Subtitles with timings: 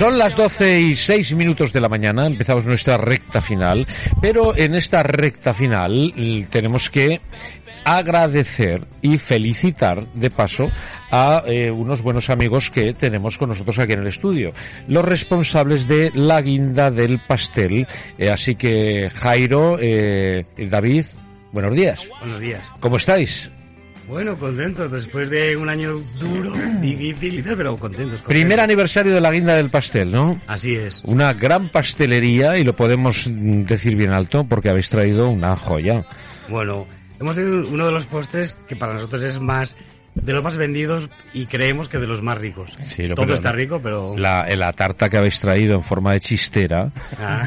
[0.00, 3.86] Son las 12 y 6 minutos de la mañana, empezamos nuestra recta final,
[4.22, 7.20] pero en esta recta final l- tenemos que
[7.84, 10.70] agradecer y felicitar de paso
[11.10, 14.52] a eh, unos buenos amigos que tenemos con nosotros aquí en el estudio,
[14.88, 17.86] los responsables de la guinda del pastel.
[18.16, 21.04] Eh, así que Jairo, eh, David,
[21.52, 22.08] buenos días.
[22.20, 22.62] Buenos días.
[22.80, 23.50] ¿Cómo estáis?
[24.10, 28.20] Bueno, contentos después de un año duro, difícil y tal, pero contentos.
[28.20, 28.26] contentos.
[28.26, 30.36] Primer aniversario de la guinda del pastel, ¿no?
[30.48, 31.00] Así es.
[31.04, 36.04] Una gran pastelería y lo podemos decir bien alto porque habéis traído una joya.
[36.48, 36.88] Bueno,
[37.20, 39.76] hemos tenido uno de los postres que para nosotros es más
[40.22, 42.76] de los más vendidos y creemos que de los más ricos.
[42.94, 46.12] Sí, lo- Todo pero- está rico, pero La, la tarta que habéis traído en forma
[46.12, 47.46] de chistera Ah.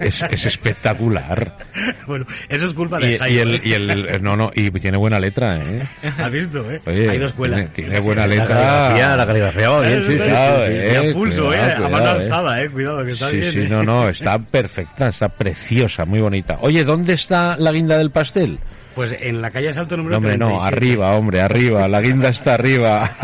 [0.00, 1.56] es, es espectacular.
[2.06, 3.34] bueno, eso es culpa de Y, Jaime.
[3.36, 5.82] y el, y el- no, no, y tiene buena letra, ¿eh?
[6.18, 6.80] ¿Has visto, eh?
[6.86, 7.70] Oye, Hay dos escuelas.
[7.72, 8.48] Tiene, tiene buena La letra.
[8.56, 10.78] caligrafía, la caligrafía va bien, Eh, sí, sí, cuidado, sí, sí.
[10.78, 11.12] eh.
[11.12, 11.72] Pulso, cuidado, eh.
[11.72, 12.24] A mano cuidado, eh.
[12.24, 12.68] alzada, eh.
[12.70, 13.52] Cuidado, que está Sí, bien.
[13.52, 13.68] sí, eh.
[13.68, 16.58] no, no, está perfecta, está preciosa, muy bonita.
[16.60, 18.58] Oye, ¿dónde está la guinda del pastel?
[18.98, 20.76] Pues en la calle Salto número No, hombre, no, 37.
[20.76, 23.08] arriba, hombre, arriba, la guinda está arriba.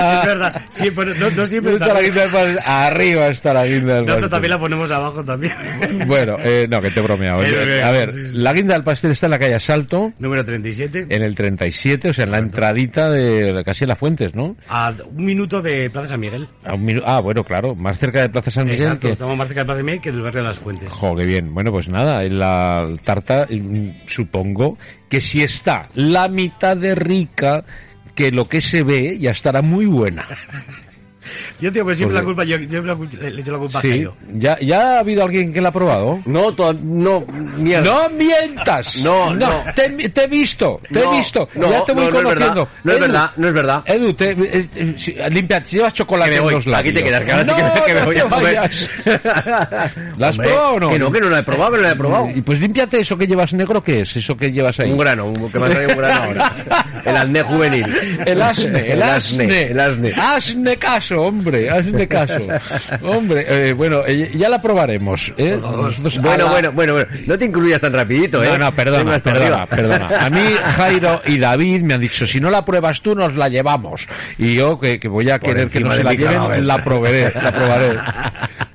[0.00, 2.58] Es verdad, sí, pero no, no siempre ¿Dónde está la guinda del pastel?
[2.66, 4.30] Arriba está la guinda del Nosotros pastel.
[4.30, 5.52] también la ponemos abajo también.
[6.08, 7.38] Bueno, eh, no, que te he bromeado.
[7.38, 8.38] A ver, sí, sí.
[8.38, 11.06] la guinda del pastel está en la calle Salto, número 37.
[11.08, 14.56] en el 37, o sea, en la entradita de casi en las Fuentes, ¿no?
[14.68, 16.48] A un minuto de Plaza San Miguel.
[16.64, 19.12] A un minu- ah, bueno, claro, más cerca de Plaza San Miguel Exacto, que...
[19.12, 20.88] estamos más cerca de Plaza San Miguel que del barrio de las Fuentes.
[20.90, 21.54] Jo, qué bien.
[21.54, 24.78] Bueno, pues nada, en la tarta mm, supongo
[25.08, 27.64] que si está la mitad de rica
[28.14, 30.26] que lo que se ve ya estará muy buena.
[31.60, 33.78] Yo tío, pero siempre Porque- la culpa, yo, yo la culpa- le echo la culpa
[33.78, 33.88] a Sí.
[33.90, 34.16] Jairo.
[34.34, 36.20] ¿Ya, ¿Ya ha habido alguien que la ha probado?
[36.24, 37.20] No, to- no,
[37.56, 37.84] mierda.
[37.84, 39.02] ¡No mientas!
[39.04, 39.64] No, no.
[39.74, 41.48] Te, te he visto, te No, he visto.
[41.54, 42.64] no, ya te voy no, no es conociendo.
[42.64, 43.82] verdad, no es Edu, verdad, no es verdad.
[43.86, 46.78] Edu, te, eh, eh, si- limpia, si llevas chocolate en los labios.
[46.80, 48.70] aquí te quedas, que ahora sí que- no, que me no voy a comer.
[50.16, 50.90] ¿La has Hombre, probado o no?
[50.90, 52.28] Que no, que no la he probado, no la he probado.
[52.34, 54.16] Y pues límpiate eso que llevas negro, ¿qué es?
[54.16, 54.90] Eso que llevas ahí.
[54.90, 56.54] Un grano, un- que me ha traído un grano ahora.
[57.04, 57.86] El acné juvenil.
[58.26, 60.12] El asne, el, El asne, asne, el asne.
[60.16, 62.38] Asne caso, hombre, asne caso.
[63.02, 65.32] Hombre, eh, bueno, eh, ya la probaremos.
[65.36, 65.58] ¿eh?
[65.60, 67.08] Nosotros Bueno, la- bueno, bueno, bueno.
[67.26, 68.48] No te incluyas tan rapidito, ¿eh?
[68.48, 70.08] No, no, perdona, perdona, perdona.
[70.20, 70.42] A mí,
[70.76, 74.06] Jairo y David me han dicho, si no la pruebas tú, nos la llevamos.
[74.38, 77.32] Y yo, que, que voy a Por querer que no se la lleven, la probaré,
[77.34, 77.90] la probaré.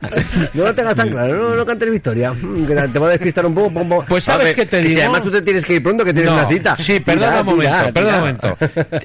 [0.54, 2.34] No lo tengas tan claro, no, no cantes victoria.
[2.68, 3.74] Que Te va a despistar un poco.
[3.74, 4.06] pom, pom.
[4.08, 5.02] Pues, ¿sabes ver, te que si digo?
[5.02, 6.76] además tú te tienes que ir pronto, que tienes No, una cita.
[6.78, 8.58] Sí, perdona un momento, tira, perdona un momento.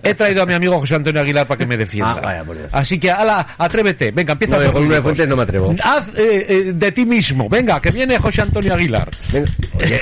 [0.02, 2.16] He traído a mi amigo José Antonio Aguilar para que me defienda.
[2.18, 2.68] Ah, vaya, por Dios.
[2.72, 4.10] Así que, ala, atrévete.
[4.10, 5.02] Venga, empieza No, con ruidicos.
[5.02, 5.74] Fuentes no me atrevo.
[5.82, 7.48] Haz eh, eh, de ti mismo.
[7.48, 9.08] Venga, que viene José Antonio Aguilar.
[9.32, 10.00] Venga, oye,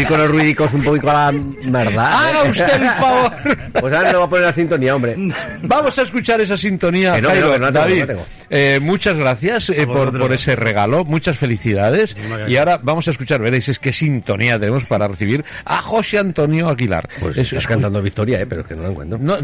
[0.00, 1.38] os con los ruidicos un poco a la
[1.84, 2.12] verdad.
[2.12, 2.50] Haga ¿eh?
[2.50, 3.32] usted el favor.
[3.72, 5.16] Pues ahora le voy a poner la sintonía, hombre.
[5.62, 7.14] Vamos a escuchar esa sintonía.
[7.14, 8.80] Que no, que Jairo, no, que no la tengo, David, no tengo.
[8.80, 12.16] muchas gracias eh, por, ese regalo, muchas felicidades.
[12.48, 16.68] Y ahora vamos a escuchar, veréis, es qué sintonía tenemos para recibir a José Antonio
[16.68, 17.08] Aguilar.
[17.20, 18.46] Pues Es- estás es- cantando victoria, ¿eh?
[18.46, 19.18] Pero es que no la encuentro.
[19.18, 19.36] no,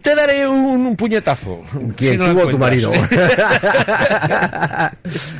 [0.00, 1.62] te daré un, un puñetazo.
[1.96, 2.92] ¿Quién, si no tú la o tu marido?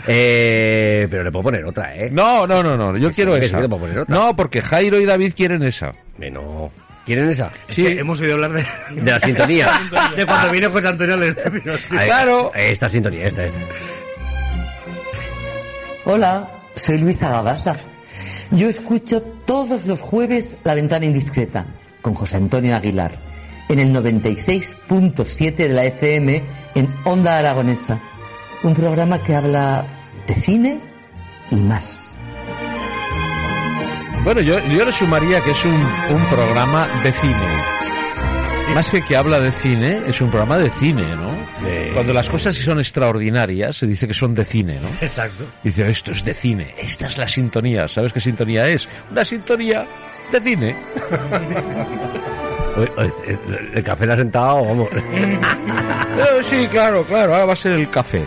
[0.06, 2.08] eh, pero le puedo poner otra, ¿eh?
[2.10, 3.56] no, no, no, no, yo quiero esa.
[3.56, 4.14] sí, que puedo poner otra.
[4.14, 5.92] No, porque Jairo y David quieren esa.
[6.20, 6.70] Eh, no.
[7.06, 7.50] ¿Quieren esa?
[7.66, 7.84] Es Sí.
[7.84, 8.66] que hemos oído hablar de,
[9.00, 9.80] De la sintonía.
[10.16, 11.78] de cuando viene José Antonio al estudio.
[11.78, 11.96] sí.
[11.96, 12.52] Claro.
[12.54, 13.58] Esta sintonía, esta, esta.
[16.10, 17.76] Hola, soy Luisa Gabasa.
[18.50, 21.66] Yo escucho todos los jueves La Ventana Indiscreta
[22.00, 23.12] con José Antonio Aguilar
[23.68, 26.42] en el 96.7 de la FM
[26.76, 28.00] en Onda Aragonesa.
[28.62, 29.84] Un programa que habla
[30.26, 30.80] de cine
[31.50, 32.18] y más.
[34.24, 37.77] Bueno, yo, le sumaría que es un programa de cine.
[38.74, 41.36] Más que que habla de cine, es un programa de cine, ¿no?
[41.94, 44.88] Cuando las cosas son extraordinarias, se dice que son de cine, ¿no?
[45.00, 45.44] Exacto.
[45.62, 47.88] Dice, esto es de cine, esta es la sintonía.
[47.88, 48.88] ¿Sabes qué sintonía es?
[49.10, 49.86] Una sintonía
[50.30, 50.76] de cine.
[53.74, 54.88] El, café le ha sentado, vamos.
[56.18, 58.26] Eh, sí, claro, claro, ahora va a ser el café.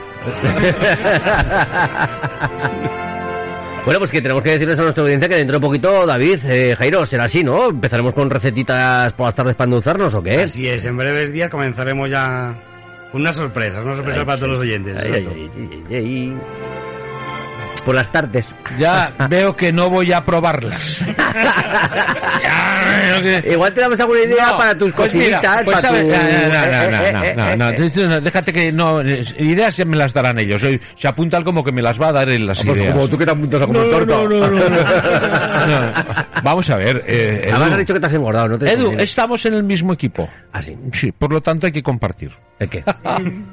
[3.84, 6.76] Bueno, pues que tenemos que decirles a nuestra audiencia que dentro de poquito, David, eh,
[6.78, 7.70] Jairo, será así, ¿no?
[7.70, 10.42] Empezaremos con recetitas por las tardes para endulzarnos, ¿o qué?
[10.42, 12.54] Así es, en breves días comenzaremos ya
[13.12, 14.96] una sorpresa, una sorpresa Ay, para todos los oyentes.
[14.98, 15.28] Ay,
[15.90, 16.38] ay.
[17.86, 18.46] Por las tardes.
[18.78, 21.04] Ya veo que no voy a probarlas.
[23.52, 26.92] Igual tenemos alguna idea No, para tus pues cositas, pues para tu- no, no, no,
[26.92, 27.02] no,
[27.36, 30.62] no, no, no, no, déjate que no, eh, ideas ya me las darán ellos.
[30.96, 32.94] Se apuntan como que me las va a dar en las Pues ideas.
[32.94, 34.14] como tú que te apuntas a comer No, torta.
[34.16, 35.94] no, no, no, no.
[36.44, 38.58] Vamos a ver, eh, Además Edu, has dicho que te has engordado, ¿no?
[38.58, 40.30] te Edu, estamos en el mismo equipo.
[40.54, 40.76] Ah, sí.
[41.18, 42.32] Por lo tanto hay que compartir.
[42.60, 42.84] ¿El qué?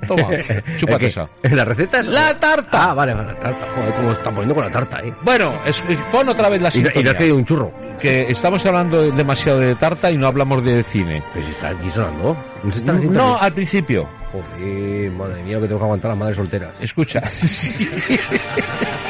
[0.06, 0.28] Toma,
[0.76, 1.06] chúpate ¿El qué?
[1.06, 1.28] esa.
[1.42, 2.06] ¿Las recetas?
[2.08, 2.90] La tarta.
[2.90, 3.66] Ah, vale, vale, la tarta.
[3.74, 5.12] Joder, cómo está poniendo con la tarta, eh.
[5.22, 7.10] Bueno, es- es- pon otra vez la no- y sintonía.
[7.12, 7.72] has pedido un churro.
[7.98, 11.20] que estamos hablando demasiado de tarta y no hablamos de cine.
[11.34, 12.36] Pero si está aquí sonando.
[12.62, 14.06] ¿No se está haciendo No, al principio.
[14.30, 16.70] Joder, madre mía, que tengo que aguantar a las madres solteras.
[16.80, 17.20] Escucha.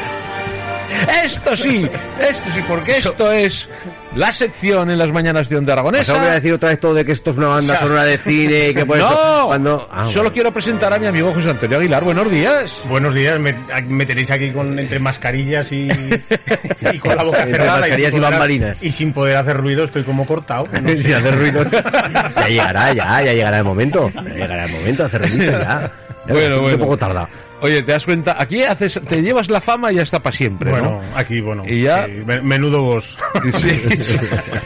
[1.24, 1.88] Esto sí,
[2.20, 3.68] esto sí, porque esto es
[4.14, 6.14] la sección en las mañanas de Onda Aragonesa.
[6.18, 8.04] voy a decir otra vez todo de que esto es una banda O sea, sonora
[8.04, 9.08] de cine y que por eso
[9.40, 10.32] no, cuando ah, solo bueno.
[10.32, 12.04] quiero presentar a mi amigo José Antonio Aguilar.
[12.04, 12.74] Buenos días.
[12.88, 13.54] Buenos días, me,
[13.86, 15.88] me tenéis aquí con entre mascarillas y,
[16.92, 18.82] y con la boca Entre cerrada mascarillas y sin poder- bambalinas.
[18.82, 20.66] y sin poder hacer ruido, estoy como cortado.
[20.82, 20.96] no sé.
[20.98, 21.70] Sin hacer ruidos.
[21.70, 24.10] ya llegará, ya, ya llegará el momento.
[24.14, 25.92] Ya llegará el momento de hacer ruidos ya.
[26.26, 26.78] Ya, Bueno, un bueno.
[26.78, 27.28] poco tarda.
[27.60, 30.70] Oye, te das cuenta, aquí haces, te llevas la fama y ya está para siempre,
[30.70, 31.16] Bueno, ¿no?
[31.18, 32.12] aquí, bueno, Y ya- sí,
[32.42, 33.18] menudo vos.
[33.52, 34.16] Sí, sí.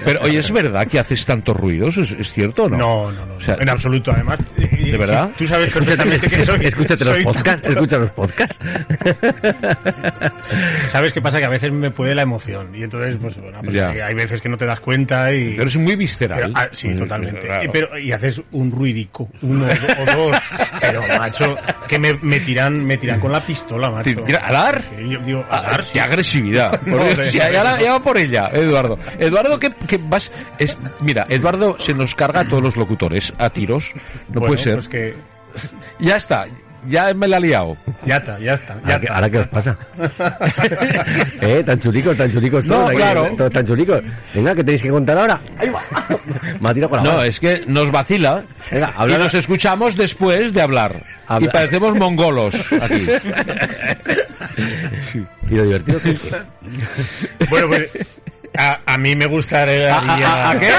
[0.05, 1.97] Pero oye, ¿es verdad que haces tantos ruidos?
[1.97, 2.77] ¿Es, es cierto o no?
[2.77, 4.13] No, no, no, O sea, en absoluto.
[4.13, 5.29] Además, eh, ¿De verdad?
[5.31, 6.67] sí, tú sabes perfectamente que soy.
[6.67, 8.57] Escúchate soy- los podcasts, escucha los podcasts.
[10.91, 11.39] ¿Sabes qué pasa?
[11.39, 12.75] Que a veces me puede la emoción.
[12.75, 13.89] Y entonces, pues, bueno, pues, Ya.
[13.89, 15.55] hay veces que no te das cuenta y.
[15.57, 16.41] Pero es muy visceral.
[16.41, 17.49] Pero, ah, sí, totalmente.
[17.65, 20.37] Y, pero, y haces un ruidico, uno o dos.
[20.81, 21.57] Pero, macho,
[21.87, 24.15] que me, me tiran, me tiran con la pistola, macho.
[24.15, 24.83] ¿Te tira- ¿A dar?
[24.99, 26.81] Yo digo, a Ah, dar, ¡Qué agresividad!
[26.81, 28.99] Por No, Dios, ya, ya la- ya va por ella, Eduardo.
[29.19, 30.31] Eduardo, que, que vas...
[30.59, 33.93] Es, mira, Eduardo se nos carga a todos los locutores a tiros.
[34.29, 34.75] No Bueno, puede ser.
[34.77, 35.15] pues que
[35.99, 36.47] Ya está.
[36.89, 37.77] Ya me la ha liado.
[38.05, 38.75] ya está, ya está.
[38.87, 39.15] Ya ¿Ahora qué, está.
[39.15, 39.77] ahora qué os pasa?
[41.41, 41.63] ¿Eh?
[41.65, 42.89] Tan chulicos, tan chulicos No, todos.
[42.89, 43.27] aquí, claro.
[43.27, 43.35] ¿eh?
[43.39, 44.01] Todos tan chulicos.
[44.35, 45.41] Venga, ¿qué tenéis que contar ahora?
[45.59, 45.81] Ahí va.
[46.61, 47.23] Me ha tirado con la No, mano.
[47.23, 48.43] es que nos vacila.
[48.71, 51.03] Venga, Y nos escuchamos después de hablar.
[51.29, 53.07] Habla- Y parecemos mongolos aquí.
[55.51, 56.21] Y lo divertido que es.
[57.49, 57.89] Bueno, pues
[58.59, 59.95] a, a mí me gustaría...
[59.95, 60.71] ¿A, a- a qué?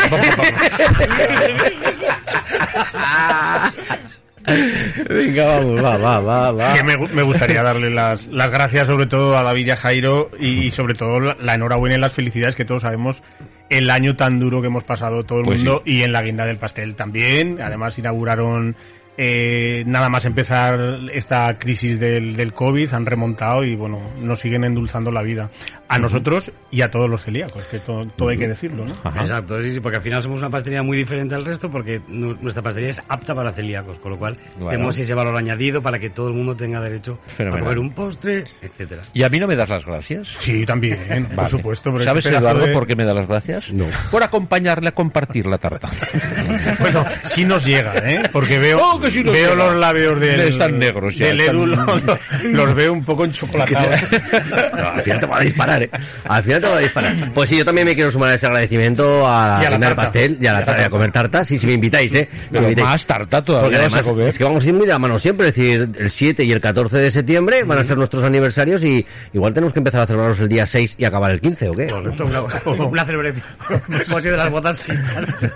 [5.10, 6.74] Venga, vamos, va, va, va, va.
[6.74, 9.78] que me, gu- me gustaría darle las, las gracias sobre todo a David y a
[9.78, 13.24] Jairo y, y sobre todo la, la enhorabuena y las felicidades que todos sabemos
[13.70, 16.46] el año tan duro que hemos pasado todo el Pues mundo y en la guinda
[16.46, 17.62] del pastel también.
[17.62, 18.76] Además inauguraron
[19.18, 24.64] eh, nada más empezar esta crisis del, del COVID, han remontado y bueno, nos siguen
[24.64, 25.50] endulzando la vida.
[25.88, 28.96] A nosotros y a todos los celíacos, que to- todo hay que decirlo, ¿no?
[29.04, 29.22] Ajá.
[29.22, 32.36] Exacto, sí, sí, porque al final somos una pastelería muy diferente al resto porque nu-
[32.42, 34.72] nuestra pastelería es apta para celíacos, con lo cual Bueno.
[34.72, 37.60] tenemos ese valor añadido para que todo el mundo tenga derecho Fenomenal.
[37.60, 39.04] a comer un postre, etcétera.
[39.14, 40.36] ¿Y a mí no me das las gracias?
[40.40, 41.50] Sí, también, por Vale.
[41.50, 41.92] supuesto.
[41.94, 43.72] pero ¿Sabes, este Eduardo, de- por qué me da las gracias?
[43.72, 43.86] No.
[44.10, 45.90] Por acompañarle a compartir la tarta.
[46.80, 48.22] Bueno, sí nos llega, ¿eh?
[48.32, 49.64] Porque veo, Oh, que sí nos veo llega.
[49.66, 50.40] los labios del...
[50.42, 52.18] Están negros ya, Del están- Edu, lo- lo-
[52.66, 53.96] los veo un poco enchocolatados.
[54.74, 55.90] No, al final te va a disparar, ¿eh?
[56.28, 57.34] Al final te va a disparar.
[57.34, 59.88] Pues sí, yo también me quiero sumar a ese agradecimiento a Y a la tienda
[59.88, 60.02] del tarta.
[60.04, 62.14] pastel y a, la, Y a la y a comer tarta, sí, si me invitáis,
[62.16, 62.30] ¿eh?
[62.52, 62.88] Si me invitáis.
[62.88, 64.28] más tarta Porque todavía vas a además comer.
[64.30, 66.52] es que vamos a ir muy de la mano siempre, es decir, el 7 y
[66.52, 70.06] el 14 de septiembre van a ser nuestros aniversarios y igual tenemos que empezar a
[70.08, 71.88] celebrarlos el día 6 y acabar el 15, ¿o qué?
[71.88, 72.26] Correcto,
[72.66, 73.44] una, una celebración.
[74.08, 74.78] Como si de las botas.
[74.80, 74.94] Sí,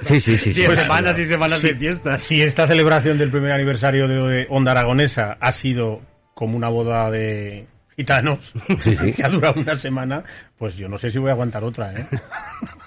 [0.03, 0.53] sí, sí, sí.
[0.53, 1.67] Diez Pues- semanas y semanas Sí.
[1.67, 2.23] de fiestas.
[2.23, 6.01] Si esta celebración del primer aniversario de Onda Aragonesa ha sido
[6.33, 7.65] como una boda de
[7.95, 9.11] gitanos, Sí, sí.
[9.15, 10.23] que ha durado una semana,
[10.57, 12.05] pues yo no sé si voy a aguantar otra, ¿eh?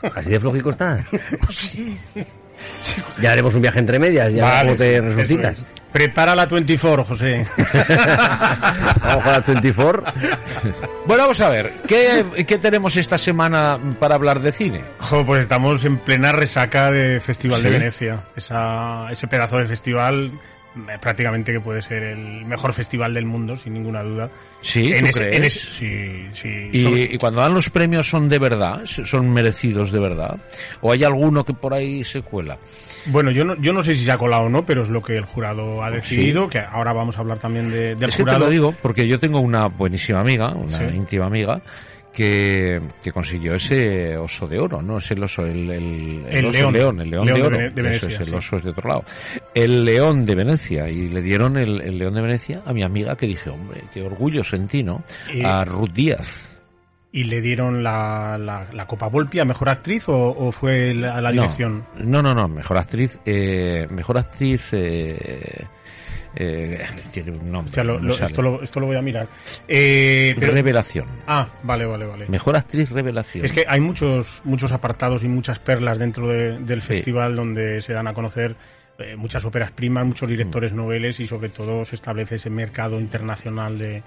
[0.15, 1.05] ¿Así de flojico estás?
[3.23, 5.57] Ya haremos un viaje entre medias, ya Vale, te resucitas.
[5.57, 5.65] es.
[5.93, 7.47] Prepara la 24, José.
[9.03, 10.03] Vamos con la 24.
[11.07, 14.85] Bueno, vamos a ver, ¿qué, qué tenemos esta semana para hablar de cine?
[15.01, 17.71] Jo, pues estamos en plena resaca de Festival de.
[17.71, 18.25] Venecia.
[18.37, 20.31] Esa, ese pedazo de festival
[21.01, 24.31] prácticamente que puede ser el mejor festival del mundo, sin ninguna duda.
[24.61, 25.37] Sí, en ¿tú ese, crees?
[25.39, 26.29] en ese- sí,
[26.73, 26.83] sí.
[26.83, 30.39] Sobre- Y, cuando dan los premios son de verdad, son merecidos de verdad,
[30.81, 32.59] o hay alguno que por ahí se cuela.
[33.07, 35.03] Bueno, yo no, yo no sé si se ha colado o no, pero es lo
[35.03, 38.23] que el jurado ha decidido, que ahora vamos a hablar también de- del es que
[38.23, 38.41] te jurado.
[38.45, 40.85] lo digo porque yo tengo una buenísima amiga, una Sí.
[40.95, 41.63] íntima amiga,
[42.13, 44.99] que, que consiguió ese oso de oro, ¿no?
[44.99, 47.01] Es el oso, el, el, El oso león.
[47.01, 47.61] el león, León de oro.
[47.91, 48.35] Eso es, el sí.
[48.35, 49.05] oso es de otro lado.
[49.55, 53.17] El león de Venecia, y le dieron el, el león de Venecia a mi amiga
[53.17, 55.05] que dije, hombre, qué orgullo sentí, ¿no?
[55.45, 56.63] A Ruth Díaz.
[57.13, 61.21] ¿Y le dieron la, la, la Copa Volpi a Mejor Actriz o, o fue la,
[61.21, 61.85] la No, dirección?
[61.97, 65.67] No, no, no, mejor actriz, eh, mejor actriz, eh,
[66.37, 67.71] eh, tiene un nombre.
[67.71, 68.31] O sea, lo- no me lo- sale.
[68.31, 69.29] esto, lo, esto lo voy a mirar.
[69.69, 71.07] Eh, pero- Revelación.
[71.27, 72.27] ah, vale, vale, vale.
[72.29, 73.45] Mejor actriz revelación.
[73.45, 76.89] Es que hay muchos muchos apartados y muchas perlas dentro de- del Sí.
[76.89, 78.55] festival donde se dan a conocer
[79.01, 83.79] eh, muchas óperas primas, muchos directores noveles y sobre todo se establece ese mercado internacional
[83.79, 84.03] de,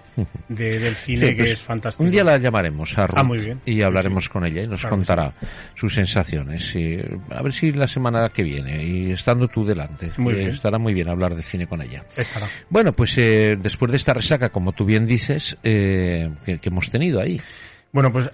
[0.50, 2.04] de- del cine Sí, pues, que es fantástico.
[2.04, 3.60] Un día la llamaremos a Ruth Ah, muy bien.
[3.66, 5.34] y hablaremos con ella y nos Claro que contará
[5.76, 6.76] sus sensaciones.
[6.76, 6.98] Y
[7.32, 10.94] a ver si la semana que viene, y estando tú delante, Muy eh, estará muy
[10.94, 12.04] bien hablar de cine con ella.
[12.16, 12.48] Estará.
[12.70, 16.90] Bueno, pues eh, después de esta resaca, como tú bien dices, eh, que, que hemos
[16.90, 17.40] tenido ahí.
[17.92, 18.30] Bueno, pues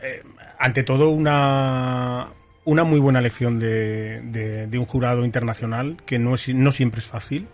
[0.58, 2.28] ante todo una,
[2.66, 7.00] una muy buena elección de, de- de un jurado internacional que no, es, no siempre
[7.00, 7.48] es fácil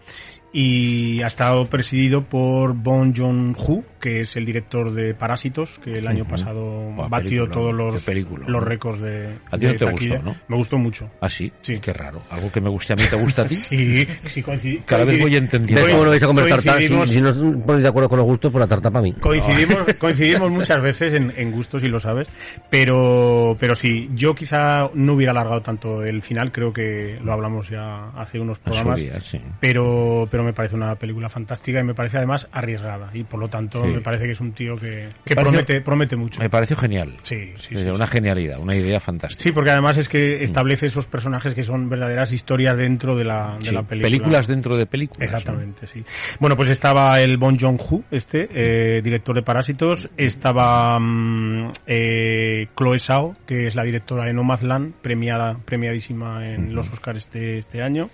[0.57, 6.07] y ha estado presidido por Bon Joon-ho, que es el director de Parásitos, que el
[6.07, 9.77] año pasado Buah, batió película, todos los, película, los récords de A ti no de
[9.79, 10.15] te taquilla.
[10.15, 10.35] gustó, ¿no?
[10.47, 11.09] Me gustó mucho.
[11.19, 11.51] ¿Ah, sí?
[11.61, 11.79] Sí.
[11.79, 12.21] Qué raro.
[12.29, 13.55] Algo que me guste a mí te gusta a ti.
[13.65, 15.83] Sí, sí, coincidi- Cada vez voy entendiendo.
[15.83, 16.79] ¿Ves cómo no vais a comer tarta?
[16.79, 19.03] Si, coincidimos- si no os ponéis de acuerdo con los gustos, pues la tarta para
[19.03, 19.11] mí.
[19.13, 22.29] Coincidimos, coincidimos muchas veces en, en gustos y lo sabes,
[22.69, 27.69] pero, pero sí, yo quizá no hubiera alargado tanto el final, creo que lo hablamos
[27.69, 29.41] ya hace unos programas, sí.
[29.59, 33.47] pero, pero me parece una película fantástica y me parece además arriesgada y por lo
[33.49, 33.89] tanto Sí.
[33.89, 36.39] me parece que es un tío que, que pareció- promete, promete mucho.
[36.39, 37.13] Me pareció genial.
[37.23, 39.43] Sí, sí, sí, una genialidad, una idea fantástica.
[39.43, 43.57] Sí, porque además es que establece esos personajes que son verdaderas historias dentro de la,
[43.59, 44.09] de Sí, la película.
[44.09, 45.19] películas dentro de películas.
[45.19, 45.25] ¿no?
[45.25, 46.03] Exactamente, sí.
[46.39, 50.09] Bueno, pues estaba el Bon Joon-ho, este, eh, director de Parásitos.
[50.17, 56.89] Estaba mm, eh, Chloe Zhao, que es la directora de Nomadland, premiada, premiadísima en los
[56.91, 58.09] Oscars este, este año.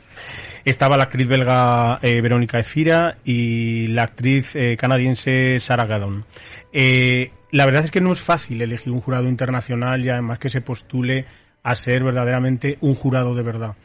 [0.64, 6.26] Estaba la actriz belga eh, Verónica Efira y la actriz eh, canadiense Sarah Gadon.
[6.74, 10.50] Eh, la verdad es que no es fácil elegir un jurado internacional y además que
[10.50, 11.26] se postule
[11.64, 13.76] a ser verdaderamente un jurado de verdad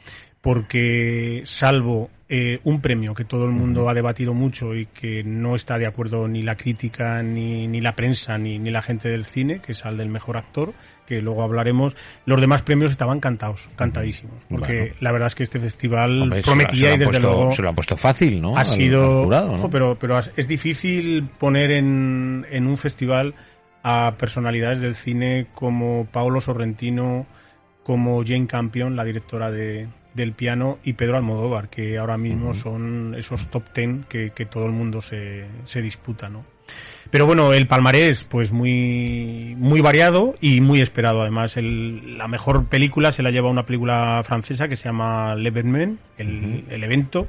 [0.46, 5.56] porque salvo eh, un premio que todo el mundo ha debatido mucho y que no
[5.56, 9.24] está de acuerdo ni la crítica, ni, ni la prensa, ni, ni la gente del
[9.24, 10.72] cine, que es al del mejor actor,
[11.06, 14.94] que luego hablaremos, los demás premios estaban cantados, cantadísimos, porque Bueno.
[15.00, 17.74] la verdad es que este festival Hombre, prometía y desde puesto- luego Se lo han
[17.74, 18.56] puesto fácil, ¿no?
[18.56, 19.54] ha Al- sido al jurado, ¿no?
[19.54, 23.34] ojo, pero pero es difícil poner en, en un festival
[23.82, 27.26] a personalidades del cine como Paolo Sorrentino
[27.84, 33.14] como Jane Campion la directora de del piano y Pedro Almodóvar que ahora mismo son
[33.18, 36.42] esos top ten que, que todo el mundo se, se disputa no
[37.10, 41.22] pero bueno, el palmarés, pues muy, muy variado y muy esperado.
[41.22, 45.98] Además, el- la mejor película se la lleva una película francesa que se llama L'Evénement,
[46.18, 47.26] el, el evento,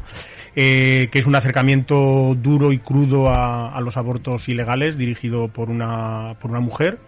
[0.56, 5.70] eh, que es un acercamiento duro y crudo a, a los abortos ilegales, dirigido por
[5.70, 7.00] una, por una mujer,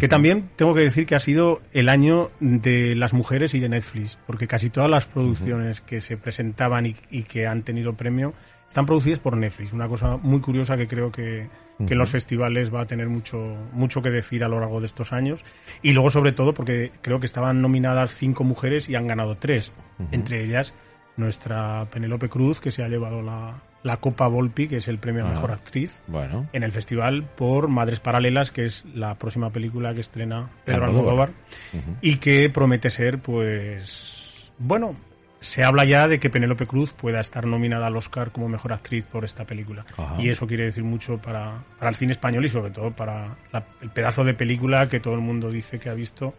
[0.00, 3.68] que también tengo que decir que ha sido el año de las mujeres y de
[3.68, 8.34] Netflix, porque casi todas las producciones que se presentaban y, y que han tenido premio
[8.74, 9.72] están producidas por Netflix.
[9.72, 11.48] Una cosa muy curiosa que creo que,
[11.86, 13.38] que en los festivales va a tener mucho,
[13.72, 15.44] mucho que decir a lo largo de estos años.
[15.80, 19.70] Y luego, sobre todo, porque creo que estaban nominadas cinco mujeres y han ganado tres.
[20.10, 20.74] Entre ellas,
[21.16, 25.24] nuestra Penélope Cruz, que se ha llevado la, la Copa Volpi, que es el premio
[25.24, 25.30] a Ah.
[25.34, 30.00] Mejor Actriz, Bueno, en el festival por Madres Paralelas, que es la próxima película que
[30.00, 31.30] estrena Pedro Almodóvar.
[31.72, 34.96] Almodóvar, y que promete ser, pues, bueno,
[35.44, 39.04] se habla ya de que Penélope Cruz pueda estar nominada al Oscar como mejor actriz
[39.04, 39.84] por esta película.
[39.96, 40.16] Ajá.
[40.18, 43.64] Y eso quiere decir mucho para, para el cine español y sobre todo para la-
[43.82, 46.34] el pedazo de película que todo el mundo dice que ha visto,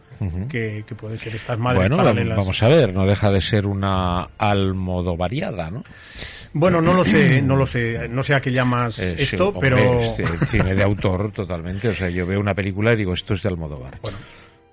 [0.50, 2.38] que, que puede ser estas madres bueno, paralelas.
[2.38, 5.84] vamos a ver, no deja de ser una almodovariada, ¿no?
[6.54, 9.50] Bueno, no lo sé, no lo sé, no sé a qué llamas Eh, sí, esto,
[9.50, 12.96] hombre, pero es, eh, cine de autor totalmente, o sea, yo veo una película y
[12.96, 14.00] digo, esto es de Almodóvar.
[14.02, 14.18] Bueno,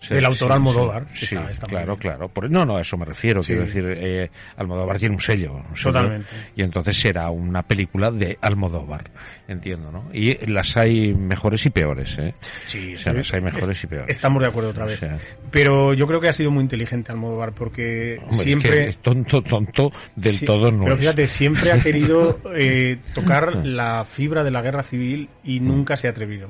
[0.02, 1.06] Sí, del autor sí, Almodóvar.
[1.14, 2.28] Sí, está- está claro, claro.
[2.28, 3.40] Por- no, no, a eso me refiero.
[3.42, 5.52] Quiero decir, eh, Almodóvar tiene un sello.
[5.54, 6.28] un sello, Totalmente.
[6.56, 9.10] Y entonces será una película de Almodóvar.
[9.46, 10.08] Entiendo, ¿no?
[10.12, 12.34] Y las hay mejores y peores, ¿eh?
[12.66, 14.10] Sí, O sea, las hay mejores Es- y peores.
[14.16, 14.96] Estamos de acuerdo otra vez.
[14.96, 15.18] O sea,
[15.50, 18.86] Pero yo creo que ha sido muy inteligente Almodóvar porque hombre, es siempre...
[18.86, 21.00] que tonto, tonto del todo no Pero es.
[21.00, 26.08] fíjate, siempre ha querido eh, tocar la fibra de la guerra civil y nunca se
[26.08, 26.48] ha atrevido.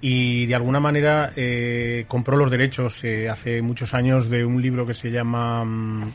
[0.00, 4.86] Y de alguna manera eh, compró los derechos eh, hace muchos años de un libro
[4.86, 5.64] que se llama...
[5.64, 6.12] mm,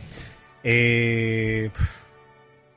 [0.63, 1.69] eh,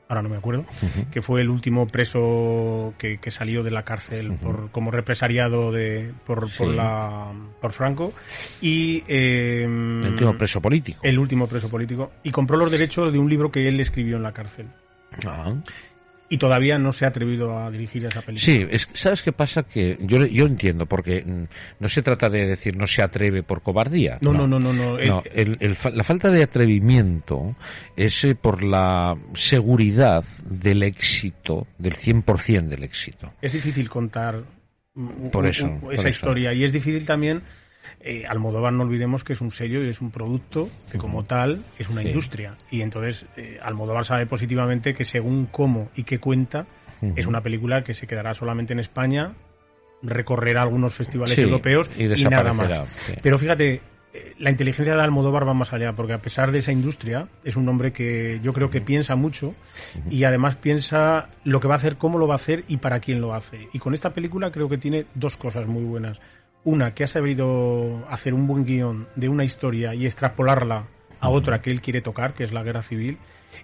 [0.07, 0.65] ahora no me acuerdo,
[1.11, 6.11] que fue el último preso que, que salió de la cárcel por, como represariado de,
[6.25, 8.13] por, por, la, por Franco.
[8.61, 9.03] Y...
[9.07, 10.99] eh, El último preso político.
[11.03, 14.23] el último preso político, y compró los derechos de un libro que él escribió en
[14.23, 14.67] la cárcel.
[15.27, 15.53] Ah.
[16.31, 18.39] Y todavía no se ha atrevido a dirigir esa película.
[18.53, 19.63] Sí, es, ¿sabes qué pasa?
[19.63, 21.43] Que yo, yo entiendo, porque mm,
[21.79, 24.19] no se trata de decir no se atreve por cobardía.
[24.21, 24.71] No, no, no, no.
[24.71, 24.97] no.
[24.97, 27.55] No, el- el fa- la falta de atrevimiento
[27.95, 33.33] es eh, por la seguridad del éxito, del 100% del éxito.
[33.41, 34.43] Es difícil contar
[35.31, 36.09] Por eso, un- por esa eso.
[36.09, 36.53] historia.
[36.53, 37.41] Y es difícil también.
[37.99, 41.63] Eh, Almodóvar, no olvidemos que es un sello y es un producto que, como tal,
[41.77, 42.07] es una Sí.
[42.09, 42.55] industria.
[42.71, 46.65] Y entonces, eh, Almodóvar sabe positivamente que según cómo y qué cuenta,
[47.15, 49.33] es una película que se quedará solamente en España,
[50.01, 52.89] recorrerá algunos festivales Sí, europeos y y, nada más.
[53.21, 53.81] Pero fíjate,
[54.13, 57.55] eh, la inteligencia de Almodóvar va más allá, porque a pesar de esa industria, es
[57.55, 59.53] un hombre que yo creo que piensa mucho
[60.09, 62.99] y además piensa lo que va a hacer, cómo lo va a hacer y para
[62.99, 63.67] quién lo hace.
[63.73, 66.19] Y con esta película creo que tiene dos cosas muy buenas.
[66.63, 70.87] Una, que ha sabido hacer un buen guion de una historia y extrapolarla
[71.19, 73.17] a otra que él quiere tocar, que es la guerra civil.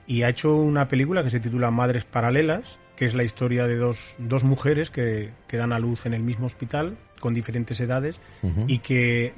[0.08, 3.75] Y ha hecho una película que se titula Madres Paralelas, que es la historia de
[3.75, 8.20] dos, dos mujeres que, que dan a luz en el mismo hospital, con diferentes edades,
[8.68, 9.34] y que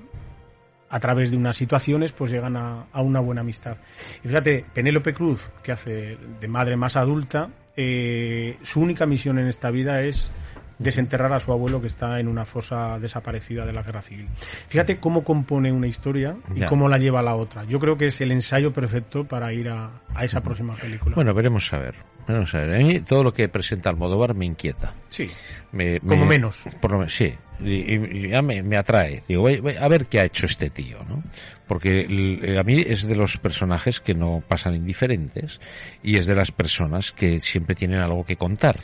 [0.90, 3.78] a través de unas situaciones pues llegan a, a una buena amistad.
[4.24, 9.48] Y fíjate, Penélope Cruz, que hace de madre más adulta, eh, su única misión en
[9.48, 10.32] esta vida es
[10.80, 14.28] desenterrar a su abuelo que está en una fosa desaparecida de la guerra civil.
[14.70, 16.68] Fíjate cómo compone una historia y Ya.
[16.68, 17.64] cómo la lleva a la otra.
[17.64, 21.16] Yo creo que es el ensayo perfecto para ir a, a esa próxima película.
[21.16, 21.96] Bueno, veremos a ver.
[22.28, 22.76] Veremos a ver.
[22.76, 24.94] A mí todo lo que presenta Almodóvar me inquieta.
[25.10, 25.28] sí.
[25.72, 26.64] Me- Como me- menos.
[26.80, 27.34] Por lo menos, sí.
[27.60, 29.24] Y, y- y ya me, me atrae.
[29.28, 31.22] Digo, voy- voy a ver qué ha hecho este tío, ¿no?
[31.68, 35.60] Porque el- a mí es de los personajes que no pasan indiferentes
[36.04, 38.80] y es de las personas que siempre tienen algo que contar.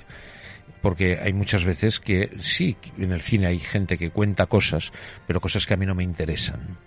[0.84, 4.92] Porque hay muchas veces que sí, en el cine hay gente que cuenta cosas,
[5.26, 6.78] pero cosas que a mí no me interesan.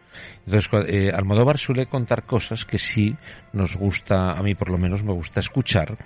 [0.47, 3.17] Entonces, eh, Almodóvar suele contar cosas que sí
[3.53, 5.97] nos gusta, a mí por lo menos me gusta escuchar,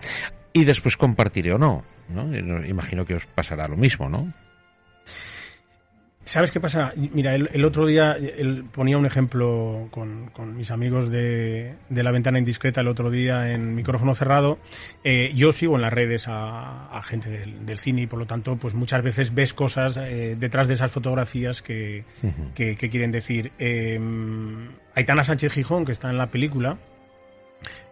[0.53, 4.33] y después compartiré o no, no- Imagino que os pasará lo mismo, ¿no?
[6.30, 6.92] ¿Sabes qué pasa?
[6.94, 12.02] Mira, el, el otro día él ponía un ejemplo con, con mis amigos de, de
[12.04, 14.60] la ventana indiscreta el otro día en micrófono cerrado.
[15.02, 18.26] Eh, yo sigo en las redes a, a gente del, del cine y por lo
[18.26, 22.04] tanto, pues muchas veces ves cosas eh, detrás de esas fotografías que,
[22.54, 23.50] que, que quieren decir.
[23.58, 23.98] Eh,
[24.94, 26.78] Aitana Sánchez Gijón, que está en la película,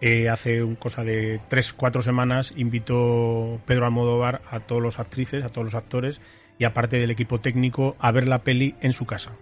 [0.01, 5.42] eh, hace un cosa de tres, cuatro semanas invitó Pedro Almodóvar a todos los actrices,
[5.42, 6.20] a todos los actores
[6.59, 9.33] y aparte del equipo técnico a ver la peli en su casa.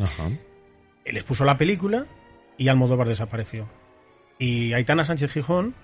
[0.00, 0.28] Ajá.
[1.04, 2.06] Él les puso la película
[2.58, 3.68] y Almodóvar desapareció.
[4.38, 5.74] Y Aitana Sánchez Gijón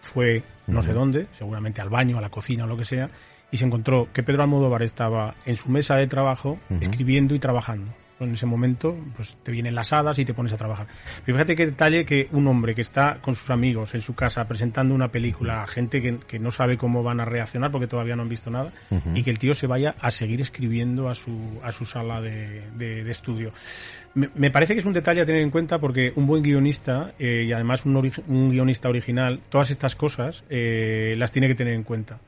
[0.00, 3.10] fue no sé dónde, seguramente al baño, a la cocina o lo que sea,
[3.50, 7.92] y se encontró que Pedro Almodóvar estaba en su mesa de trabajo escribiendo y trabajando.
[8.18, 10.86] En ese momento, pues te vienen las hadas y te pones a trabajar.
[11.24, 14.48] Pero fíjate qué detalle que un hombre que está con sus amigos en su casa
[14.48, 18.16] presentando una película a gente que, que no sabe cómo van a reaccionar porque todavía
[18.16, 18.72] no han visto nada
[19.14, 22.62] y que el tío se vaya a seguir escribiendo a su, a su sala de,
[22.78, 23.52] de- de estudio.
[24.14, 27.12] Me, me parece que es un detalle a tener en cuenta porque un buen guionista
[27.18, 31.54] eh, y además un, ori- un guionista original, todas estas cosas eh, las tiene que
[31.54, 32.18] tener en cuenta.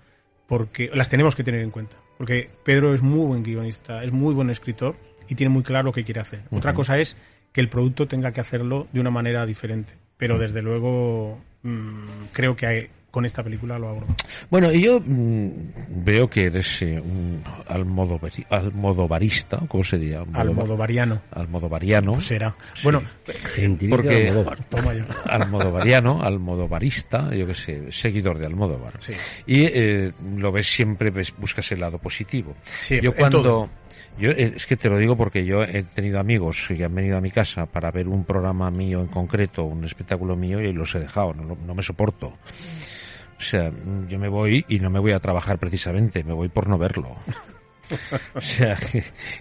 [0.46, 1.96] Porque las tenemos que tener en cuenta.
[2.16, 4.96] Porque Pedro es muy buen guionista, es muy buen escritor
[5.29, 6.41] y tiene muy claro lo que quiere hacer.
[6.51, 7.17] Otra cosa es
[7.53, 9.95] que el producto tenga que hacerlo de una manera diferente.
[10.17, 14.14] Pero desde luego mm, creo que hay- con esta película lo aborda.
[14.51, 15.51] Bueno, y yo mm,
[16.05, 20.21] veo que eres eh, un almodovari- almodovarista, ¿cómo se diría?
[20.21, 21.23] Almodovar- Almodovariano.
[21.31, 22.12] Almodovariano.
[22.12, 22.55] Pues será.
[22.83, 23.03] Bueno,
[23.91, 24.64] Porque- de Almodóvar.
[24.69, 25.07] toma ya.
[25.25, 28.95] almodovariano, almodovarista, yo qué sé, seguidor de Almodóvar.
[28.99, 29.14] Sí.
[29.47, 32.57] Y eh, lo ves siempre, ves, buscas el lado positivo.
[32.62, 33.43] Sí, yo cuando...
[33.43, 33.71] todo.
[34.18, 37.16] Yo, eh, es que te lo digo porque yo he tenido amigos que han venido
[37.16, 40.94] a mi casa para ver un programa mío en concreto, un espectáculo mío, y los
[40.94, 42.29] he dejado, no, no me soporto.
[43.38, 43.71] O sea,
[44.09, 47.16] yo me voy y no me voy a trabajar precisamente, me voy por no verlo.
[48.35, 48.77] O sea,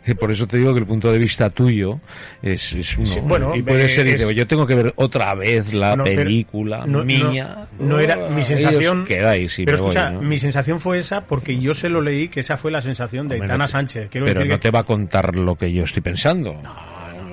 [0.05, 1.99] que por eso te digo que el punto de vista tuyo
[2.41, 3.05] es, es uno.
[3.05, 6.85] Sí, bueno, y puede eh, ser, y yo tengo que ver otra vez la película
[6.85, 7.67] no- no- mía.
[7.79, 9.05] No, era mi sensación.
[9.05, 10.21] quedáis y pero voy, escucha, ¿no?
[10.21, 13.39] mi sensación fue esa porque yo se lo leí que esa fue la sensación de
[13.39, 14.09] no te- Sánchez.
[14.09, 16.61] Quiero pero decir no que- te va a contar lo que yo estoy pensando.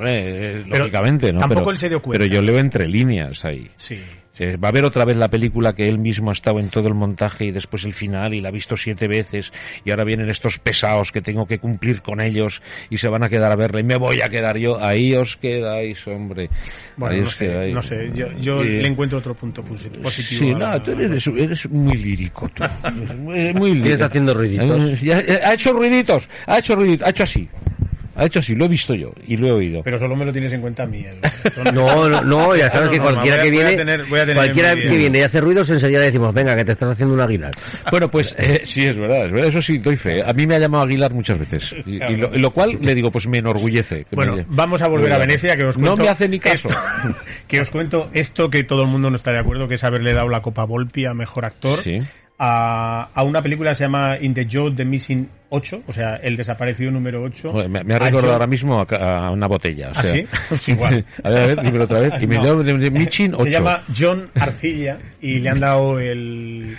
[0.07, 1.39] Eh, lógicamente, ¿no?
[1.41, 2.25] tampoco pero, él se dio cuenta.
[2.25, 3.71] Pero yo leo entre líneas ahí.
[3.77, 4.01] Sí.
[4.41, 6.95] Va a ver otra vez la película que él mismo ha estado en todo el
[6.95, 9.53] montaje y después el final y la ha visto siete veces
[9.85, 13.29] y ahora vienen estos pesados que tengo que cumplir con ellos y se van a
[13.29, 14.83] quedar a verla y me voy a quedar yo.
[14.85, 16.51] Ahí os quedáis, hombre.
[16.97, 17.75] Bueno, Ahí no os sé, quedáis.
[17.75, 20.41] no sé, yo, yo le encuentro otro punto posi- positivo.
[20.41, 22.65] Sí, la- no, tú eres, eres muy lírico, tú.
[23.33, 23.89] Eres muy lírico.
[23.93, 24.81] está haciendo ruiditos?
[25.45, 27.49] Ha hecho ruiditos, ha hecho ruiditos, ha hecho así.
[28.17, 29.83] Ha hecho así, lo he visto yo y lo he oído.
[29.83, 31.05] Pero solo me lo tienes en cuenta a mí.
[31.05, 31.19] Edu.
[31.75, 34.75] No, no, no, ya Ah, sabes no, que no, cualquiera voy que viene, tener- cualquiera
[34.75, 37.51] que viene y hace ruidos, enseguida le decimos, venga, que te estás haciendo un aguilar.
[37.91, 40.23] Bueno, pues eh, sí, es verdad, es verdad, eso sí, doy fe.
[40.25, 41.75] A mí me ha llamado Aguilar muchas veces.
[41.87, 44.05] Y, y lo, y lo cual le digo, pues me enorgullece.
[44.05, 45.97] que Bueno, me- vamos a volver a Venecia, que os cuento...
[45.97, 46.69] No me hace ni caso.
[46.69, 46.81] esto-
[47.47, 50.13] que os cuento esto que todo el mundo no está de acuerdo, que es haberle
[50.13, 52.01] dado la Copa Volpi a Mejor Actor Sí.
[52.39, 56.17] A, a una película que se llama In the Jaw the Missing 8, o sea,
[56.17, 57.53] El Desaparecido número 8.
[57.53, 59.89] Joder, me, me ha recordado ahora mismo a, a una botella.
[59.89, 60.27] O ¿Ah, sea, sí?
[60.49, 61.05] Pues igual.
[61.23, 62.13] a ver, a ver, dímelo otra vez.
[62.21, 62.63] Y me No.
[62.63, 63.45] de, de Michin 8.
[63.45, 66.77] Se llama John Arcilla y le han dado el,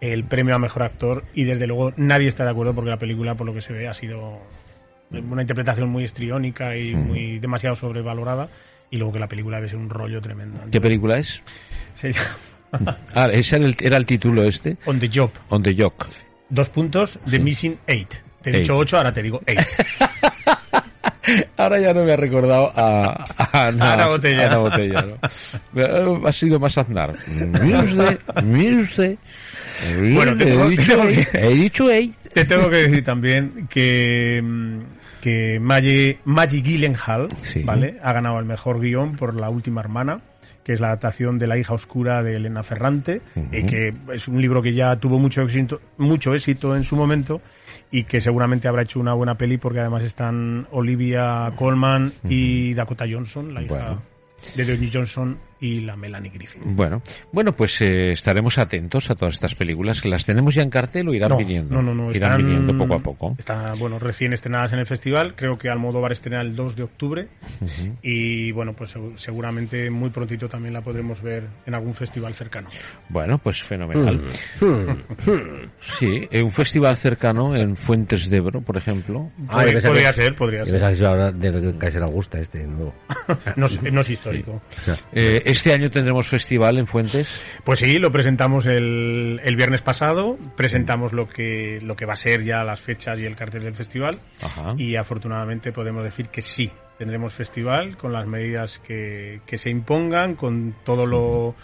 [0.00, 3.34] el premio a Mejor Actor y desde luego nadie está de acuerdo porque la película,
[3.34, 4.40] por lo que se ve, ha sido
[5.10, 7.06] una interpretación muy histriónica y Mm.
[7.06, 8.48] muy demasiado sobrevalorada
[8.90, 10.58] y luego que la película debe ser un rollo tremendo.
[10.70, 11.42] ¿Qué película es?
[11.94, 12.28] Se llama
[13.14, 14.76] Ah, ese era el, era el título este.
[14.86, 15.30] On the Job.
[15.48, 16.06] On the Jock.
[16.48, 18.14] Dos puntos, The Missing Eight.
[18.42, 18.62] Te he Eight.
[18.62, 19.60] dicho ocho, ahora te digo eight.
[21.58, 24.44] Ahora ya no me ha recordado a, a Ana, Ana Botella.
[24.44, 25.06] a Ana Botella,
[25.74, 26.26] ¿no?
[26.26, 27.12] Ha sido más Aznar.
[27.62, 29.18] Mire usted, mire usted.
[30.14, 32.14] Bueno, te he, tengo- dicho, tengo que- he dicho eight.
[32.32, 34.78] Te tengo que decir también que, mm,
[35.20, 37.62] que Maggie, Maggie Gyllenhaal Sí.
[37.62, 37.98] ¿vale?
[38.02, 40.20] ha ganado el mejor guion por La Última Hermana,
[40.68, 44.38] que es la adaptación de La hija oscura de Elena Ferrante, y que es un
[44.42, 47.40] libro que ya tuvo mucho éxito, mucho éxito en su momento
[47.90, 53.06] y que seguramente habrá hecho una buena peli porque además están Olivia Colman y Dakota
[53.10, 54.02] Johnson, la hija Bueno.
[54.56, 56.62] de Dwayne Johnson y la Melanie Griffith.
[56.64, 60.70] Bueno, bueno, pues eh, estaremos atentos a todas estas películas que las tenemos ya en
[60.70, 61.74] cartel o irán No, viniendo.
[61.74, 62.10] No, no, no.
[62.10, 63.34] Irán están- viniendo poco a poco.
[63.38, 65.34] Están, bueno, recién estrenadas en el festival.
[65.34, 67.28] Creo que Almodóvar estrena el 2 de octubre.
[68.02, 72.68] Y, bueno, pues segu- seguramente muy prontito también la podremos ver en algún festival cercano.
[73.08, 74.24] Bueno, pues fenomenal.
[74.60, 75.68] Hmm.
[75.98, 79.30] Sí, eh, un festival cercano en Fuentes de Ebro, por ejemplo.
[79.48, 80.72] Ah, Podría- podría que- ser, podría ser.
[80.72, 82.94] pensaba que se iba a hablar del Kaiser Augusta, este nuevo.
[83.56, 84.60] No, es- no es histórico.
[85.12, 87.60] Eh, este año tendremos festival en Fuentes.
[87.64, 90.38] Pues sí, lo presentamos el, el viernes pasado.
[90.56, 93.74] Presentamos lo que, lo que va a ser ya las fechas y el cartel del
[93.74, 94.20] festival.
[94.42, 94.74] Ajá.
[94.76, 100.34] Y afortunadamente podemos decir que sí, tendremos festival con las medidas que, que se impongan,
[100.34, 101.54] con todo lo,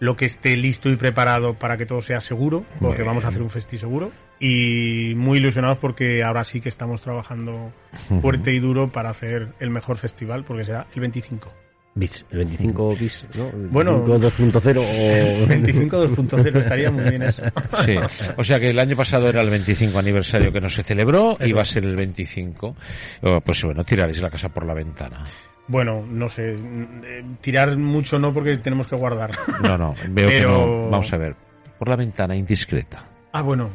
[0.00, 3.42] lo que esté listo y preparado para que todo sea seguro, porque vamos a hacer
[3.42, 4.10] un festi seguro.
[4.40, 7.72] Y muy ilusionados porque ahora sí que estamos trabajando
[8.20, 11.63] fuerte y duro para hacer el mejor festival, porque será el 25.
[11.96, 13.46] Bis, el 25 bis, ¿no?
[13.50, 14.02] El Bueno.
[14.02, 15.46] 25 2.0 o...
[15.48, 17.42] 25 2.0 estaría muy bien eso.
[17.84, 17.96] Sí.
[18.36, 21.52] O sea que el año pasado era el 25 aniversario que no se celebró y
[21.52, 22.74] va a ser el 25.
[23.22, 25.22] Oh, Pues bueno, tiraréis la casa por la ventana.
[25.68, 29.30] Bueno, no sé, eh, tirar mucho no porque tenemos que guardar.
[29.62, 30.90] No, no, veo que Pero- no.
[30.90, 31.36] Vamos a ver.
[31.78, 33.04] Por la ventana indiscreta.
[33.32, 33.70] Ah, bueno,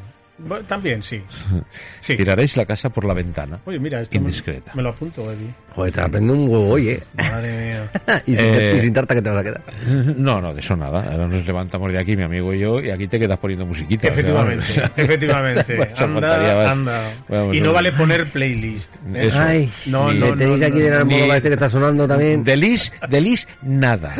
[0.67, 1.21] También sí.
[1.99, 2.15] Sí.
[2.15, 3.60] Tiraréis la casa por la ventana.
[3.65, 4.71] Oye, mira, esto me- Indiscreta.
[4.73, 5.49] Me lo apunto, Eddie.
[5.75, 7.04] Joder, te aprende un huevo hoy, ¿eh?
[7.17, 7.91] Madre mía.
[8.25, 8.75] y, sin, Eh.
[8.78, 9.62] y sin tarta que te vas a quedar.
[10.17, 11.04] No, no, de eso nada.
[11.12, 14.08] Ahora nos levantamos de aquí, mi amigo y yo, y aquí te quedas poniendo musiquita.
[14.08, 15.88] Efectivamente, o sea, efectivamente.
[15.97, 17.02] Anda, anda.
[17.28, 18.95] Vamos, y no vale poner playlist.
[19.13, 19.28] ¿eh?
[19.28, 19.39] Eso.
[19.39, 21.54] Ay, No, Ni- no, que tenéis no, aquí no, en el ni- modo este que
[21.54, 22.43] está sonando también.
[22.43, 24.15] De Lis, de Lis, nada.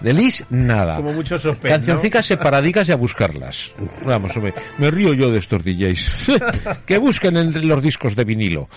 [0.00, 0.96] De Lis, nada.
[0.96, 1.76] Como muchos sospechosos.
[1.78, 3.74] Cancioncicas separadicas y a buscarlas.
[4.04, 6.78] Vamos, hombre, me río yo de estos DJs.
[6.86, 8.68] que busquen en los discos de vinilo.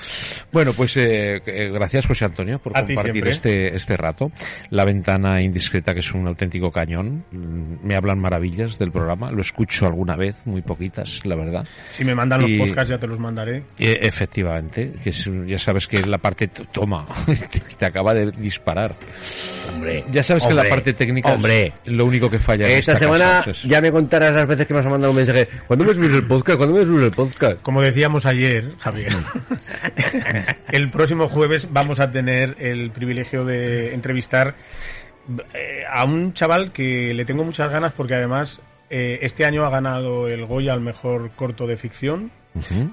[0.52, 4.32] Bueno, pues eh, eh, gracias José Antonio por A ti compartir este, este rato.
[4.70, 7.26] La ventana indiscreta, que es un auténtico cañón.
[7.32, 9.32] Mm, Me hablan maravillas del programa.
[9.32, 11.66] Lo escucho alguna vez, muy poquitas, la verdad.
[11.92, 13.64] Si me mandan los Y- podcasts ya te los mandaré.
[13.78, 17.06] Eh, efectivamente, que es, ya sabes que la parte toma,
[17.78, 18.96] te acaba de disparar.
[19.74, 21.74] Hombre, Ya sabes que hombre, la parte técnica hombre.
[21.86, 22.68] es lo único que falla.
[22.68, 23.68] Esta esta semana casa.
[23.68, 25.48] Ya me contarás las veces que me has mandado un mensaje.
[25.68, 26.58] ¿Cuándo me subes el podcast?
[26.62, 27.62] ¿Cuándo me subes el podcast?
[27.64, 29.12] Como decíamos ayer, Javier,
[30.72, 34.54] el próximo jueves vamos a tener el privilegio de entrevistar
[35.56, 39.72] eh, a un chaval que le tengo muchas ganas porque además eh, este año ha
[39.72, 42.30] ganado el Goya al mejor corto de ficción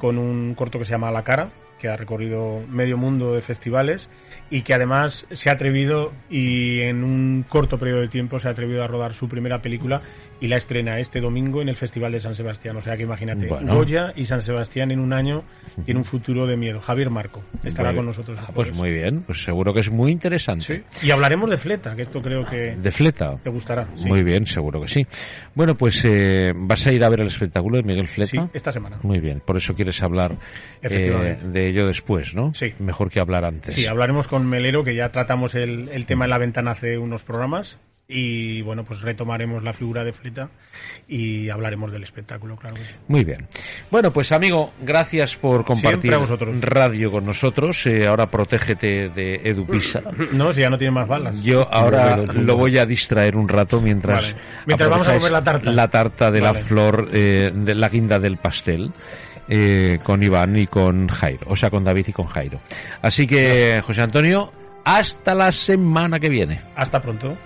[0.00, 4.08] con un corto que se llama La cara, que ha recorrido medio mundo de festivales
[4.50, 8.50] y que además se ha atrevido y en un corto periodo de tiempo se ha
[8.52, 10.00] atrevido a rodar su primera película
[10.40, 12.76] y la estrena este domingo en el Festival de San Sebastián.
[12.76, 13.74] O sea que imagínate, Bueno.
[13.74, 15.44] Goya y San Sebastián en un año
[15.86, 16.80] y en un futuro de miedo.
[16.80, 18.38] Javier Marco estará Muy con nosotros.
[18.40, 20.84] Ah, pues muy bien, pues seguro que es muy interesante.
[20.90, 21.06] Sí.
[21.06, 23.36] Y hablaremos de Fleta, que esto creo que De fleta.
[23.42, 23.86] te gustará.
[23.96, 24.08] Sí.
[24.08, 25.06] Muy bien, seguro que sí.
[25.54, 28.30] Bueno, pues eh, vas a ir a ver el espectáculo de Miguel Fleta.
[28.30, 28.98] Sí, esta semana.
[29.02, 30.38] Muy bien, por eso quieres hablar eh,
[30.82, 31.46] Efectivamente.
[31.68, 32.52] De ello después, ¿no?
[32.54, 32.74] Sí.
[32.78, 33.74] Mejor que hablar antes.
[33.74, 37.22] Sí, hablaremos con Melero, que ya tratamos el, el tema en la ventana hace unos
[37.22, 37.78] programas.
[38.10, 40.48] Y bueno, pues retomaremos la figura de Fleta
[41.06, 42.76] y hablaremos del espectáculo, claro.
[42.76, 42.94] que sí.
[43.06, 43.46] Muy bien.
[43.90, 46.14] Bueno, pues amigo, gracias por compartir
[46.62, 47.84] radio con nosotros.
[47.84, 50.00] Eh, ahora protégete de Edupisa.
[50.32, 51.42] No, si ya no tiene más balas.
[51.42, 54.44] Yo ahora lo voy a distraer un rato mientras, Vale.
[54.64, 55.70] Mientras vamos a comer la tarta.
[55.70, 56.64] La tarta de la Vale.
[56.64, 58.90] flor, eh, de la guinda del pastel.
[59.48, 62.60] Eh, con Iván y con Jairo, o sea, con David y con Jairo.
[63.02, 64.52] Así que, José Antonio,
[64.84, 66.60] hasta la semana que viene.
[66.74, 67.36] Hasta pronto.